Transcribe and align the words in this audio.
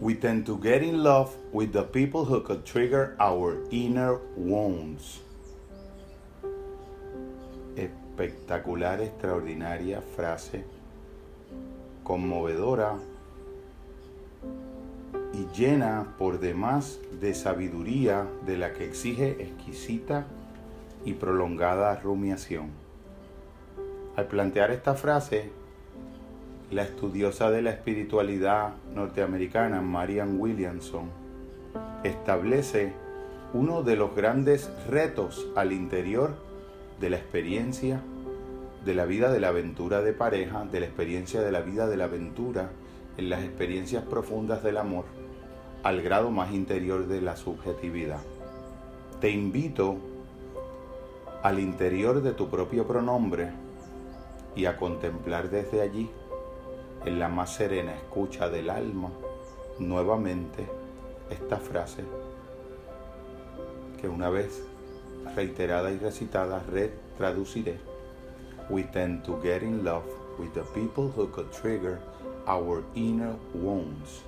We 0.00 0.14
tend 0.14 0.46
to 0.46 0.58
get 0.58 0.82
in 0.82 1.02
love 1.02 1.34
with 1.52 1.72
the 1.72 1.82
people 1.82 2.24
who 2.24 2.40
could 2.42 2.64
trigger 2.64 3.16
our 3.18 3.58
inner 3.72 4.20
wounds. 4.36 5.20
Espectacular, 7.74 9.00
extraordinaria 9.00 10.00
frase, 10.00 10.64
conmovedora 12.04 12.96
y 15.34 15.46
llena 15.52 16.14
por 16.16 16.38
demás 16.38 17.00
de 17.20 17.34
sabiduría 17.34 18.24
de 18.46 18.56
la 18.56 18.72
que 18.74 18.84
exige 18.84 19.42
exquisita 19.42 20.26
y 21.04 21.14
prolongada 21.14 21.96
rumiación. 21.96 22.70
Al 24.14 24.26
plantear 24.26 24.70
esta 24.70 24.94
frase, 24.94 25.50
la 26.70 26.82
estudiosa 26.82 27.50
de 27.50 27.62
la 27.62 27.70
espiritualidad 27.70 28.74
norteamericana 28.94 29.80
Marian 29.80 30.38
Williamson 30.38 31.08
establece 32.04 32.92
uno 33.54 33.82
de 33.82 33.96
los 33.96 34.14
grandes 34.14 34.70
retos 34.86 35.46
al 35.56 35.72
interior 35.72 36.34
de 37.00 37.08
la 37.08 37.16
experiencia 37.16 38.02
de 38.84 38.94
la 38.94 39.06
vida 39.06 39.32
de 39.32 39.40
la 39.40 39.48
aventura 39.48 40.02
de 40.02 40.12
pareja, 40.12 40.66
de 40.66 40.80
la 40.80 40.86
experiencia 40.86 41.40
de 41.40 41.50
la 41.50 41.60
vida 41.60 41.86
de 41.86 41.96
la 41.96 42.04
aventura 42.04 42.70
en 43.16 43.30
las 43.30 43.42
experiencias 43.42 44.04
profundas 44.04 44.62
del 44.62 44.76
amor, 44.76 45.06
al 45.82 46.02
grado 46.02 46.30
más 46.30 46.52
interior 46.52 47.06
de 47.06 47.22
la 47.22 47.36
subjetividad. 47.36 48.20
Te 49.20 49.30
invito 49.30 49.96
al 51.42 51.60
interior 51.60 52.22
de 52.22 52.32
tu 52.32 52.48
propio 52.50 52.86
pronombre 52.86 53.50
y 54.54 54.66
a 54.66 54.76
contemplar 54.76 55.50
desde 55.50 55.80
allí 55.80 56.10
en 57.04 57.18
la 57.18 57.28
más 57.28 57.54
serena 57.54 57.94
escucha 57.94 58.48
del 58.48 58.70
alma 58.70 59.10
nuevamente 59.78 60.66
esta 61.30 61.56
frase 61.56 62.04
que 64.00 64.08
una 64.08 64.30
vez 64.30 64.62
reiterada 65.34 65.90
y 65.90 65.98
recitada 65.98 66.62
traduciré. 67.16 67.78
We 68.70 68.84
tend 68.84 69.24
to 69.24 69.40
get 69.42 69.62
in 69.62 69.84
love 69.84 70.04
with 70.38 70.52
the 70.52 70.62
people 70.74 71.10
who 71.16 71.28
could 71.28 71.50
trigger 71.50 71.98
our 72.46 72.82
inner 72.94 73.34
wounds. 73.54 74.22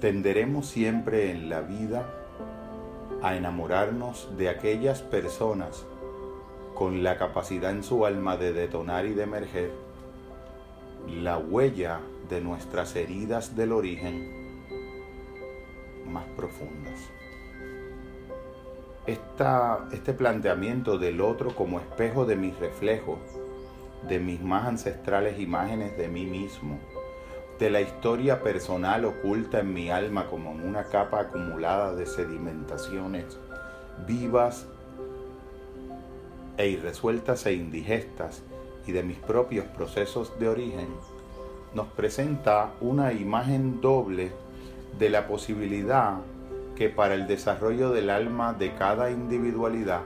Tenderemos 0.00 0.66
siempre 0.66 1.30
en 1.30 1.48
la 1.48 1.62
vida 1.62 2.06
a 3.22 3.36
enamorarnos 3.36 4.36
de 4.36 4.48
aquellas 4.48 5.02
personas 5.02 5.86
con 6.74 7.02
la 7.02 7.16
capacidad 7.16 7.70
en 7.70 7.82
su 7.82 8.04
alma 8.04 8.36
de 8.36 8.52
detonar 8.52 9.06
y 9.06 9.14
de 9.14 9.22
emerger 9.22 9.70
la 11.08 11.38
huella 11.38 12.00
de 12.28 12.40
nuestras 12.40 12.96
heridas 12.96 13.56
del 13.56 13.72
origen 13.72 14.46
más 16.06 16.24
profundas. 16.36 16.98
este 19.06 20.12
planteamiento 20.14 20.98
del 20.98 21.20
otro 21.20 21.54
como 21.54 21.78
espejo 21.78 22.26
de 22.26 22.36
mis 22.36 22.58
reflejos, 22.58 23.18
de 24.08 24.18
mis 24.18 24.40
más 24.42 24.66
ancestrales 24.66 25.38
imágenes 25.38 25.96
de 25.96 26.08
mí 26.08 26.26
mismo, 26.26 26.78
de 27.58 27.70
la 27.70 27.80
historia 27.80 28.42
personal 28.42 29.04
oculta 29.04 29.60
en 29.60 29.72
mi 29.72 29.90
alma 29.90 30.26
como 30.28 30.52
en 30.52 30.62
una 30.62 30.84
capa 30.84 31.20
acumulada 31.20 31.94
de 31.94 32.06
sedimentaciones 32.06 33.38
vivas 34.06 34.66
e 36.58 36.68
irresueltas 36.68 37.46
e 37.46 37.54
indigestas, 37.54 38.42
y 38.86 38.92
de 38.92 39.02
mis 39.02 39.18
propios 39.18 39.66
procesos 39.66 40.38
de 40.38 40.48
origen, 40.48 40.88
nos 41.74 41.88
presenta 41.88 42.72
una 42.80 43.12
imagen 43.12 43.80
doble 43.80 44.32
de 44.98 45.10
la 45.10 45.26
posibilidad 45.26 46.18
que 46.74 46.88
para 46.88 47.14
el 47.14 47.26
desarrollo 47.26 47.90
del 47.90 48.10
alma 48.10 48.52
de 48.54 48.74
cada 48.74 49.10
individualidad 49.10 50.02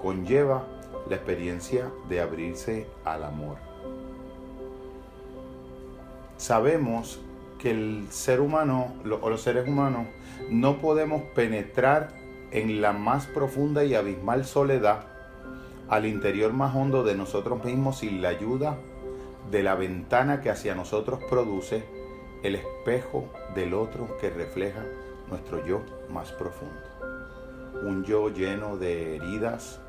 conlleva 0.00 0.64
la 1.08 1.16
experiencia 1.16 1.90
de 2.08 2.20
abrirse 2.20 2.86
al 3.04 3.24
amor. 3.24 3.56
Sabemos 6.36 7.20
que 7.58 7.70
el 7.70 8.06
ser 8.10 8.40
humano 8.40 8.94
o 9.20 9.30
los 9.30 9.42
seres 9.42 9.66
humanos 9.66 10.06
no 10.50 10.78
podemos 10.78 11.22
penetrar 11.34 12.10
en 12.50 12.80
la 12.80 12.92
más 12.92 13.26
profunda 13.26 13.84
y 13.84 13.94
abismal 13.94 14.44
soledad 14.44 15.17
al 15.88 16.06
interior 16.06 16.52
más 16.52 16.74
hondo 16.74 17.02
de 17.02 17.14
nosotros 17.14 17.64
mismos 17.64 17.98
sin 17.98 18.20
la 18.20 18.28
ayuda 18.28 18.78
de 19.50 19.62
la 19.62 19.74
ventana 19.74 20.40
que 20.40 20.50
hacia 20.50 20.74
nosotros 20.74 21.20
produce 21.30 21.84
el 22.42 22.54
espejo 22.54 23.24
del 23.54 23.74
otro 23.74 24.18
que 24.20 24.30
refleja 24.30 24.84
nuestro 25.28 25.64
yo 25.66 25.80
más 26.10 26.32
profundo. 26.32 26.74
Un 27.82 28.04
yo 28.04 28.28
lleno 28.28 28.76
de 28.76 29.16
heridas, 29.16 29.80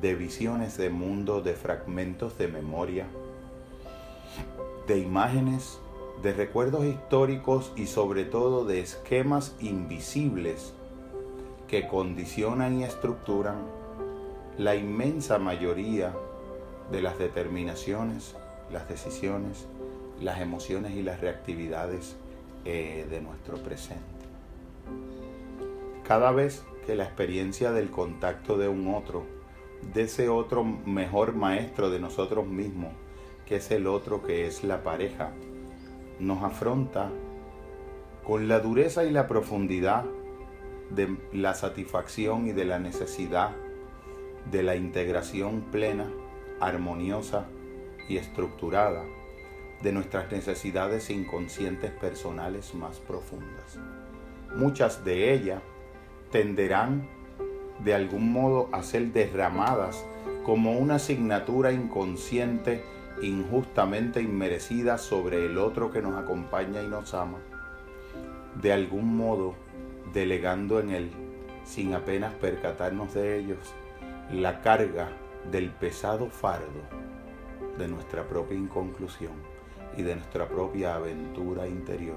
de 0.00 0.14
visiones 0.14 0.76
de 0.76 0.90
mundo, 0.90 1.40
de 1.40 1.54
fragmentos 1.54 2.36
de 2.36 2.48
memoria, 2.48 3.06
de 4.86 4.98
imágenes, 4.98 5.78
de 6.22 6.32
recuerdos 6.32 6.84
históricos 6.84 7.72
y 7.76 7.86
sobre 7.86 8.24
todo 8.24 8.64
de 8.64 8.80
esquemas 8.80 9.54
invisibles 9.60 10.74
que 11.68 11.86
condicionan 11.86 12.80
y 12.80 12.84
estructuran 12.84 13.81
la 14.58 14.76
inmensa 14.76 15.38
mayoría 15.38 16.14
de 16.90 17.00
las 17.00 17.18
determinaciones, 17.18 18.36
las 18.70 18.88
decisiones, 18.88 19.66
las 20.20 20.40
emociones 20.40 20.92
y 20.92 21.02
las 21.02 21.20
reactividades 21.20 22.16
eh, 22.64 23.06
de 23.08 23.20
nuestro 23.20 23.56
presente. 23.56 24.02
Cada 26.04 26.32
vez 26.32 26.64
que 26.86 26.94
la 26.94 27.04
experiencia 27.04 27.72
del 27.72 27.90
contacto 27.90 28.58
de 28.58 28.68
un 28.68 28.94
otro, 28.94 29.24
de 29.94 30.02
ese 30.02 30.28
otro 30.28 30.64
mejor 30.64 31.34
maestro 31.34 31.90
de 31.90 31.98
nosotros 31.98 32.46
mismos, 32.46 32.92
que 33.46 33.56
es 33.56 33.70
el 33.70 33.86
otro 33.86 34.22
que 34.22 34.46
es 34.46 34.64
la 34.64 34.82
pareja, 34.82 35.30
nos 36.20 36.42
afronta 36.42 37.10
con 38.24 38.48
la 38.48 38.60
dureza 38.60 39.04
y 39.04 39.10
la 39.10 39.26
profundidad 39.26 40.04
de 40.90 41.16
la 41.32 41.54
satisfacción 41.54 42.46
y 42.46 42.52
de 42.52 42.64
la 42.64 42.78
necesidad 42.78 43.52
de 44.50 44.62
la 44.62 44.76
integración 44.76 45.62
plena, 45.70 46.10
armoniosa 46.60 47.46
y 48.08 48.16
estructurada 48.16 49.04
de 49.82 49.92
nuestras 49.92 50.30
necesidades 50.30 51.10
inconscientes 51.10 51.90
personales 51.90 52.74
más 52.74 52.98
profundas. 52.98 53.78
Muchas 54.54 55.04
de 55.04 55.32
ellas 55.32 55.60
tenderán 56.30 57.08
de 57.84 57.94
algún 57.94 58.32
modo 58.32 58.68
a 58.72 58.82
ser 58.82 59.12
derramadas 59.12 60.04
como 60.44 60.78
una 60.78 60.96
asignatura 60.96 61.72
inconsciente 61.72 62.84
injustamente 63.22 64.20
inmerecida 64.20 64.98
sobre 64.98 65.46
el 65.46 65.58
otro 65.58 65.90
que 65.90 66.02
nos 66.02 66.16
acompaña 66.16 66.82
y 66.82 66.88
nos 66.88 67.14
ama, 67.14 67.38
de 68.60 68.72
algún 68.72 69.16
modo 69.16 69.54
delegando 70.12 70.80
en 70.80 70.90
él, 70.90 71.10
sin 71.64 71.94
apenas 71.94 72.34
percatarnos 72.34 73.14
de 73.14 73.38
ellos, 73.38 73.74
la 74.32 74.62
carga 74.62 75.10
del 75.50 75.70
pesado 75.70 76.30
fardo 76.30 76.80
de 77.76 77.86
nuestra 77.86 78.26
propia 78.26 78.56
inconclusión 78.56 79.34
y 79.94 80.02
de 80.02 80.16
nuestra 80.16 80.48
propia 80.48 80.94
aventura 80.94 81.66
interior, 81.66 82.16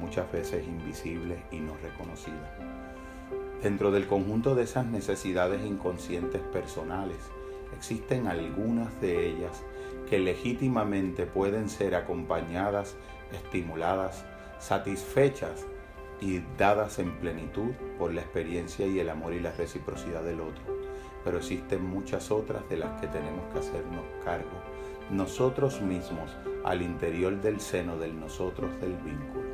muchas 0.00 0.30
veces 0.30 0.64
invisible 0.64 1.42
y 1.50 1.58
no 1.58 1.72
reconocida. 1.82 2.56
Dentro 3.60 3.90
del 3.90 4.06
conjunto 4.06 4.54
de 4.54 4.62
esas 4.62 4.86
necesidades 4.86 5.64
inconscientes 5.66 6.40
personales, 6.40 7.18
existen 7.76 8.28
algunas 8.28 9.00
de 9.00 9.26
ellas 9.26 9.64
que 10.08 10.20
legítimamente 10.20 11.26
pueden 11.26 11.68
ser 11.68 11.96
acompañadas, 11.96 12.94
estimuladas, 13.32 14.24
satisfechas 14.60 15.66
y 16.20 16.40
dadas 16.58 16.98
en 16.98 17.18
plenitud 17.18 17.72
por 17.98 18.12
la 18.12 18.22
experiencia 18.22 18.86
y 18.86 18.98
el 18.98 19.10
amor 19.10 19.34
y 19.34 19.40
la 19.40 19.52
reciprocidad 19.52 20.22
del 20.22 20.40
otro 20.40 20.62
pero 21.24 21.38
existen 21.38 21.84
muchas 21.84 22.30
otras 22.30 22.68
de 22.68 22.76
las 22.76 23.00
que 23.00 23.06
tenemos 23.06 23.52
que 23.52 23.60
hacernos 23.60 24.04
cargo 24.24 24.60
nosotros 25.10 25.80
mismos 25.80 26.30
al 26.64 26.82
interior 26.82 27.40
del 27.40 27.60
seno 27.60 27.98
del 27.98 28.18
nosotros 28.18 28.70
del 28.80 28.96
vínculo. 28.96 29.53